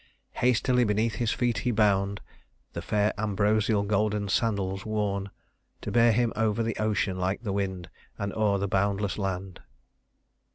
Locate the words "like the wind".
7.19-7.87